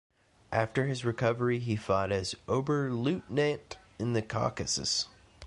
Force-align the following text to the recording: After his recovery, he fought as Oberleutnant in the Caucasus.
After 0.51 0.87
his 0.87 1.05
recovery, 1.05 1.59
he 1.59 1.75
fought 1.75 2.11
as 2.11 2.33
Oberleutnant 2.47 3.77
in 3.99 4.13
the 4.13 4.23
Caucasus. 4.23 5.07